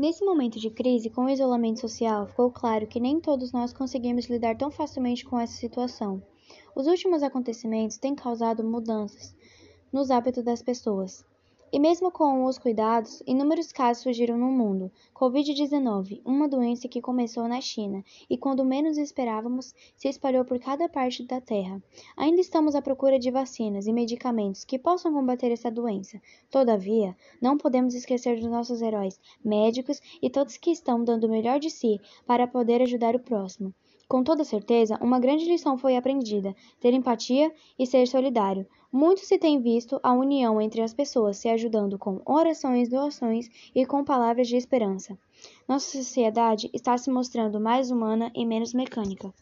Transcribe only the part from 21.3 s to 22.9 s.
Terra. Ainda estamos à